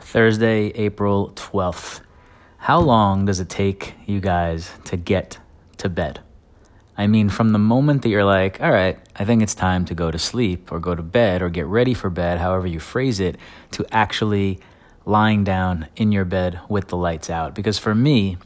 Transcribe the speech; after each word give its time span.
Thursday, 0.00 0.68
April 0.74 1.32
12th. 1.36 2.00
How 2.58 2.80
long 2.80 3.26
does 3.26 3.40
it 3.40 3.48
take 3.48 3.94
you 4.06 4.20
guys 4.20 4.70
to 4.84 4.96
get 4.96 5.38
to 5.78 5.88
bed? 5.88 6.20
I 6.96 7.06
mean, 7.06 7.28
from 7.28 7.52
the 7.52 7.58
moment 7.58 8.02
that 8.02 8.08
you're 8.08 8.24
like, 8.24 8.60
all 8.60 8.70
right, 8.70 8.98
I 9.16 9.24
think 9.24 9.42
it's 9.42 9.54
time 9.54 9.84
to 9.86 9.94
go 9.94 10.10
to 10.10 10.18
sleep 10.18 10.70
or 10.72 10.80
go 10.80 10.94
to 10.94 11.02
bed 11.02 11.42
or 11.42 11.48
get 11.48 11.66
ready 11.66 11.94
for 11.94 12.10
bed, 12.10 12.38
however 12.38 12.66
you 12.66 12.80
phrase 12.80 13.20
it, 13.20 13.36
to 13.72 13.86
actually 13.90 14.60
lying 15.06 15.44
down 15.44 15.88
in 15.96 16.12
your 16.12 16.24
bed 16.24 16.60
with 16.68 16.88
the 16.88 16.96
lights 16.96 17.30
out. 17.30 17.54
Because 17.54 17.78
for 17.78 17.94
me, 17.94 18.36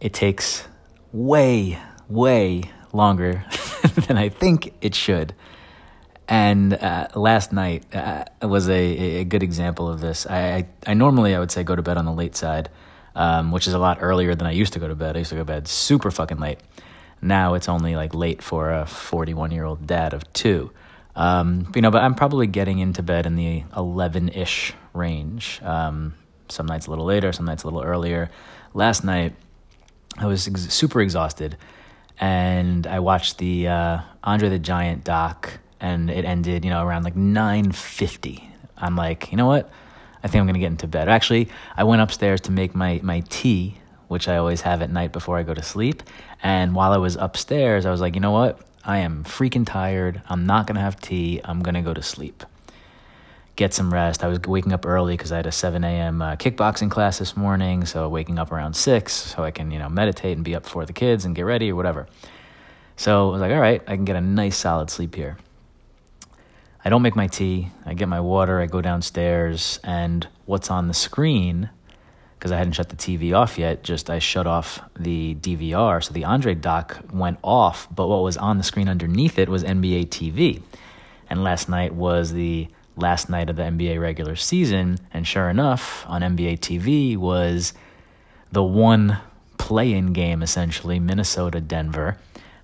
it 0.00 0.12
takes 0.12 0.68
way, 1.12 1.78
way 2.08 2.62
longer 2.92 3.44
than 4.06 4.16
I 4.16 4.28
think 4.28 4.74
it 4.80 4.94
should. 4.94 5.34
And 6.28 6.74
uh, 6.74 7.08
last 7.14 7.52
night 7.52 7.84
uh, 7.94 8.24
was 8.42 8.68
a, 8.68 9.20
a 9.20 9.24
good 9.24 9.42
example 9.42 9.88
of 9.88 10.00
this. 10.00 10.26
I, 10.26 10.38
I, 10.38 10.66
I, 10.88 10.94
normally 10.94 11.34
I 11.34 11.38
would 11.38 11.50
say 11.50 11.64
go 11.64 11.74
to 11.74 11.82
bed 11.82 11.96
on 11.96 12.04
the 12.04 12.12
late 12.12 12.36
side, 12.36 12.68
um, 13.14 13.50
which 13.50 13.66
is 13.66 13.72
a 13.72 13.78
lot 13.78 13.98
earlier 14.02 14.34
than 14.34 14.46
I 14.46 14.50
used 14.50 14.74
to 14.74 14.78
go 14.78 14.88
to 14.88 14.94
bed. 14.94 15.16
I 15.16 15.20
used 15.20 15.30
to 15.30 15.36
go 15.36 15.40
to 15.40 15.46
bed 15.46 15.66
super 15.66 16.10
fucking 16.10 16.38
late. 16.38 16.58
Now 17.22 17.54
it's 17.54 17.68
only 17.68 17.96
like 17.96 18.14
late 18.14 18.42
for 18.42 18.70
a 18.70 18.84
41 18.84 19.52
year 19.52 19.64
old 19.64 19.86
dad 19.86 20.12
of 20.12 20.30
two. 20.34 20.70
Um, 21.16 21.72
you 21.74 21.80
know, 21.80 21.90
but 21.90 22.02
I'm 22.02 22.14
probably 22.14 22.46
getting 22.46 22.78
into 22.78 23.02
bed 23.02 23.24
in 23.24 23.34
the 23.34 23.64
11 23.74 24.28
ish 24.28 24.74
range. 24.92 25.60
Um, 25.62 26.14
some 26.48 26.66
nights 26.66 26.86
a 26.86 26.90
little 26.90 27.06
later, 27.06 27.32
some 27.32 27.46
nights 27.46 27.62
a 27.62 27.66
little 27.66 27.82
earlier. 27.82 28.30
Last 28.74 29.02
night 29.02 29.34
I 30.18 30.26
was 30.26 30.46
ex- 30.46 30.72
super 30.72 31.00
exhausted, 31.00 31.56
and 32.20 32.86
I 32.86 33.00
watched 33.00 33.38
the 33.38 33.68
uh, 33.68 33.98
Andre 34.22 34.48
the 34.50 34.58
Giant 34.58 35.04
doc 35.04 35.58
and 35.80 36.10
it 36.10 36.24
ended, 36.24 36.64
you 36.64 36.70
know, 36.70 36.84
around 36.84 37.04
like 37.04 37.16
9:50. 37.16 38.44
I'm 38.76 38.96
like, 38.96 39.30
you 39.30 39.36
know 39.36 39.46
what? 39.46 39.70
I 40.22 40.28
think 40.28 40.40
I'm 40.40 40.46
gonna 40.46 40.58
get 40.58 40.66
into 40.66 40.88
bed. 40.88 41.08
Actually, 41.08 41.48
I 41.76 41.84
went 41.84 42.02
upstairs 42.02 42.40
to 42.42 42.52
make 42.52 42.74
my 42.74 43.00
my 43.02 43.20
tea, 43.28 43.78
which 44.08 44.28
I 44.28 44.36
always 44.36 44.62
have 44.62 44.82
at 44.82 44.90
night 44.90 45.12
before 45.12 45.38
I 45.38 45.42
go 45.42 45.54
to 45.54 45.62
sleep. 45.62 46.02
And 46.42 46.74
while 46.74 46.92
I 46.92 46.98
was 46.98 47.16
upstairs, 47.16 47.86
I 47.86 47.90
was 47.90 48.00
like, 48.00 48.14
you 48.14 48.20
know 48.20 48.32
what? 48.32 48.60
I 48.84 48.98
am 48.98 49.24
freaking 49.24 49.66
tired. 49.66 50.22
I'm 50.28 50.46
not 50.46 50.66
gonna 50.66 50.80
have 50.80 51.00
tea. 51.00 51.40
I'm 51.44 51.62
gonna 51.62 51.82
go 51.82 51.94
to 51.94 52.02
sleep. 52.02 52.44
Get 53.56 53.74
some 53.74 53.92
rest. 53.92 54.22
I 54.22 54.28
was 54.28 54.40
waking 54.42 54.72
up 54.72 54.86
early 54.86 55.16
because 55.16 55.32
I 55.32 55.36
had 55.36 55.46
a 55.46 55.52
7 55.52 55.82
a.m. 55.82 56.22
Uh, 56.22 56.36
kickboxing 56.36 56.90
class 56.90 57.18
this 57.18 57.36
morning, 57.36 57.84
so 57.86 58.08
waking 58.08 58.38
up 58.38 58.52
around 58.52 58.74
six 58.74 59.12
so 59.12 59.42
I 59.42 59.50
can 59.50 59.70
you 59.70 59.78
know 59.78 59.88
meditate 59.88 60.36
and 60.36 60.44
be 60.44 60.54
up 60.54 60.66
for 60.66 60.86
the 60.86 60.92
kids 60.92 61.24
and 61.24 61.34
get 61.34 61.42
ready 61.42 61.70
or 61.70 61.76
whatever. 61.76 62.06
So 62.96 63.28
I 63.28 63.32
was 63.32 63.40
like, 63.40 63.52
all 63.52 63.60
right, 63.60 63.82
I 63.86 63.94
can 63.94 64.04
get 64.04 64.16
a 64.16 64.20
nice 64.20 64.56
solid 64.56 64.90
sleep 64.90 65.14
here. 65.14 65.38
I 66.88 66.90
don't 66.90 67.02
make 67.02 67.16
my 67.16 67.26
tea. 67.26 67.68
I 67.84 67.92
get 67.92 68.08
my 68.08 68.20
water. 68.20 68.60
I 68.60 68.64
go 68.64 68.80
downstairs, 68.80 69.78
and 69.84 70.26
what's 70.46 70.70
on 70.70 70.88
the 70.88 70.94
screen, 70.94 71.68
because 72.38 72.50
I 72.50 72.56
hadn't 72.56 72.72
shut 72.72 72.88
the 72.88 72.96
TV 72.96 73.36
off 73.36 73.58
yet, 73.58 73.84
just 73.84 74.08
I 74.08 74.20
shut 74.20 74.46
off 74.46 74.80
the 74.98 75.34
DVR. 75.34 76.02
So 76.02 76.14
the 76.14 76.24
Andre 76.24 76.54
doc 76.54 76.98
went 77.12 77.40
off, 77.44 77.88
but 77.94 78.08
what 78.08 78.22
was 78.22 78.38
on 78.38 78.56
the 78.56 78.64
screen 78.64 78.88
underneath 78.88 79.38
it 79.38 79.50
was 79.50 79.64
NBA 79.64 80.06
TV. 80.06 80.62
And 81.28 81.44
last 81.44 81.68
night 81.68 81.92
was 81.92 82.32
the 82.32 82.68
last 82.96 83.28
night 83.28 83.50
of 83.50 83.56
the 83.56 83.64
NBA 83.64 84.00
regular 84.00 84.34
season. 84.34 84.96
And 85.12 85.26
sure 85.26 85.50
enough, 85.50 86.06
on 86.08 86.22
NBA 86.22 86.60
TV 86.60 87.18
was 87.18 87.74
the 88.50 88.62
one 88.62 89.18
play 89.58 89.92
in 89.92 90.14
game, 90.14 90.42
essentially 90.42 90.98
Minnesota 90.98 91.60
Denver 91.60 92.16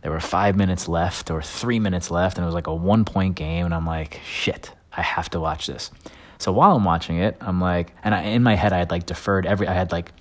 there 0.04 0.12
were 0.12 0.20
five 0.20 0.54
minutes 0.54 0.86
left 0.86 1.30
or 1.30 1.40
three 1.40 1.80
minutes 1.80 2.10
left, 2.10 2.36
and 2.36 2.44
it 2.44 2.46
was 2.46 2.54
like 2.54 2.66
a 2.66 2.74
one 2.74 3.06
point 3.06 3.36
game. 3.36 3.64
And 3.64 3.72
I'm 3.72 3.86
like, 3.86 4.20
shit, 4.22 4.70
I 4.92 5.00
have 5.00 5.30
to 5.30 5.40
watch 5.40 5.66
this. 5.66 5.90
So 6.36 6.52
while 6.52 6.76
I'm 6.76 6.84
watching 6.84 7.16
it, 7.16 7.38
I'm 7.40 7.58
like, 7.58 7.94
and 8.04 8.14
I, 8.14 8.24
in 8.24 8.42
my 8.42 8.54
head, 8.54 8.74
I 8.74 8.80
had 8.80 8.90
like 8.90 9.06
deferred 9.06 9.46
every, 9.46 9.66
I 9.66 9.72
had 9.72 9.92
like, 9.92 10.12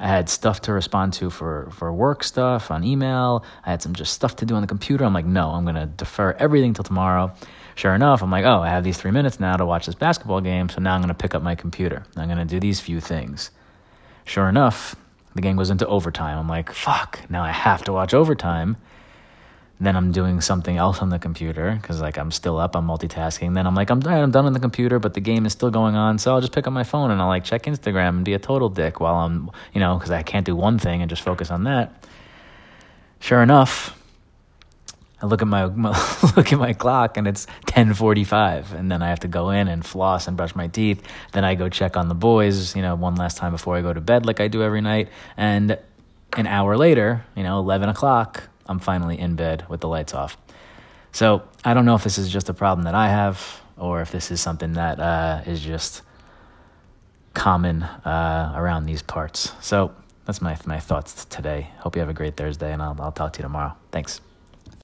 I 0.00 0.08
had 0.08 0.30
stuff 0.30 0.62
to 0.62 0.72
respond 0.72 1.12
to 1.14 1.28
for, 1.28 1.68
for 1.72 1.92
work 1.92 2.24
stuff 2.24 2.70
on 2.70 2.82
email. 2.82 3.44
I 3.62 3.72
had 3.72 3.82
some 3.82 3.92
just 3.92 4.14
stuff 4.14 4.36
to 4.36 4.46
do 4.46 4.54
on 4.54 4.62
the 4.62 4.66
computer. 4.66 5.04
I'm 5.04 5.12
like, 5.12 5.26
no, 5.26 5.50
I'm 5.50 5.64
going 5.64 5.76
to 5.76 5.84
defer 5.84 6.32
everything 6.38 6.72
till 6.72 6.84
tomorrow. 6.84 7.30
Sure 7.74 7.94
enough, 7.94 8.22
I'm 8.22 8.30
like, 8.30 8.46
oh, 8.46 8.62
I 8.62 8.70
have 8.70 8.84
these 8.84 8.96
three 8.96 9.10
minutes 9.10 9.38
now 9.38 9.58
to 9.58 9.66
watch 9.66 9.84
this 9.84 9.94
basketball 9.94 10.40
game. 10.40 10.70
So 10.70 10.80
now 10.80 10.94
I'm 10.94 11.02
going 11.02 11.08
to 11.08 11.14
pick 11.14 11.34
up 11.34 11.42
my 11.42 11.54
computer. 11.54 12.06
I'm 12.16 12.28
going 12.28 12.38
to 12.38 12.46
do 12.46 12.58
these 12.58 12.80
few 12.80 13.02
things. 13.02 13.50
Sure 14.24 14.48
enough, 14.48 14.96
the 15.34 15.42
game 15.42 15.56
goes 15.56 15.68
into 15.68 15.86
overtime. 15.86 16.38
I'm 16.38 16.48
like, 16.48 16.72
fuck, 16.72 17.20
now 17.28 17.42
I 17.42 17.52
have 17.52 17.84
to 17.84 17.92
watch 17.92 18.14
overtime 18.14 18.78
then 19.78 19.94
I'm 19.94 20.10
doing 20.10 20.40
something 20.40 20.76
else 20.76 21.02
on 21.02 21.10
the 21.10 21.18
computer 21.18 21.78
because 21.80 22.00
like 22.00 22.16
I'm 22.16 22.30
still 22.30 22.58
up, 22.58 22.74
I'm 22.74 22.86
multitasking. 22.86 23.54
Then 23.54 23.66
I'm 23.66 23.74
like, 23.74 23.90
I'm 23.90 24.06
I'm 24.06 24.30
done 24.30 24.46
on 24.46 24.52
the 24.54 24.60
computer, 24.60 24.98
but 24.98 25.14
the 25.14 25.20
game 25.20 25.44
is 25.44 25.52
still 25.52 25.70
going 25.70 25.96
on. 25.96 26.18
So 26.18 26.32
I'll 26.32 26.40
just 26.40 26.52
pick 26.52 26.66
up 26.66 26.72
my 26.72 26.84
phone 26.84 27.10
and 27.10 27.20
I'll 27.20 27.28
like 27.28 27.44
check 27.44 27.64
Instagram 27.64 28.08
and 28.10 28.24
be 28.24 28.32
a 28.32 28.38
total 28.38 28.70
dick 28.70 29.00
while 29.00 29.16
I'm, 29.16 29.50
you 29.74 29.80
know, 29.80 29.96
because 29.96 30.10
I 30.10 30.22
can't 30.22 30.46
do 30.46 30.56
one 30.56 30.78
thing 30.78 31.02
and 31.02 31.10
just 31.10 31.22
focus 31.22 31.50
on 31.50 31.64
that. 31.64 32.04
Sure 33.20 33.42
enough, 33.42 33.98
I 35.20 35.26
look 35.26 35.42
at 35.42 35.48
my, 35.48 35.66
my 35.66 35.90
look 36.36 36.52
at 36.52 36.58
my 36.58 36.72
clock 36.72 37.18
and 37.18 37.26
it's 37.28 37.46
10:45 37.66 38.72
and 38.72 38.90
then 38.90 39.02
I 39.02 39.08
have 39.08 39.20
to 39.20 39.28
go 39.28 39.50
in 39.50 39.68
and 39.68 39.84
floss 39.84 40.26
and 40.26 40.38
brush 40.38 40.54
my 40.54 40.68
teeth. 40.68 41.02
Then 41.32 41.44
I 41.44 41.54
go 41.54 41.68
check 41.68 41.98
on 41.98 42.08
the 42.08 42.14
boys, 42.14 42.74
you 42.74 42.82
know, 42.82 42.94
one 42.94 43.16
last 43.16 43.36
time 43.36 43.52
before 43.52 43.76
I 43.76 43.82
go 43.82 43.92
to 43.92 44.00
bed 44.00 44.24
like 44.24 44.40
I 44.40 44.48
do 44.48 44.62
every 44.62 44.80
night. 44.80 45.10
And 45.36 45.78
an 46.34 46.46
hour 46.46 46.76
later, 46.78 47.24
you 47.34 47.42
know, 47.42 47.58
11 47.58 47.88
o'clock, 47.88 48.48
I'm 48.68 48.78
finally 48.78 49.18
in 49.18 49.36
bed 49.36 49.64
with 49.68 49.80
the 49.80 49.88
lights 49.88 50.14
off. 50.14 50.36
So 51.12 51.42
I 51.64 51.74
don't 51.74 51.86
know 51.86 51.94
if 51.94 52.04
this 52.04 52.18
is 52.18 52.30
just 52.30 52.48
a 52.48 52.54
problem 52.54 52.84
that 52.84 52.94
I 52.94 53.08
have 53.08 53.60
or 53.76 54.00
if 54.02 54.10
this 54.12 54.30
is 54.30 54.40
something 54.40 54.74
that 54.74 55.00
uh, 55.00 55.42
is 55.46 55.60
just 55.60 56.02
common 57.34 57.82
uh, 57.82 58.52
around 58.56 58.86
these 58.86 59.02
parts. 59.02 59.52
So 59.60 59.94
that's 60.24 60.40
my 60.40 60.58
my 60.66 60.80
thoughts 60.80 61.24
today. 61.26 61.70
Hope 61.78 61.96
you 61.96 62.00
have 62.00 62.08
a 62.08 62.14
great 62.14 62.36
Thursday, 62.36 62.72
and 62.72 62.82
I'll 62.82 62.96
I'll 63.00 63.12
talk 63.12 63.32
to 63.34 63.38
you 63.38 63.42
tomorrow. 63.44 63.74
Thanks. 63.92 64.20